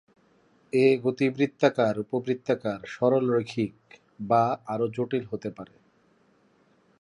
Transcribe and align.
এ 0.73 0.85
গতি 1.03 1.27
বৃত্তাকার, 1.29 1.95
উপবৃত্তাকার, 1.99 2.79
সরল 2.87 3.25
রৈখিক 3.29 3.73
বা 4.21 4.43
আরো 4.65 4.85
জটিল 4.87 5.23
হতে 5.31 5.49
পারে। 5.57 5.75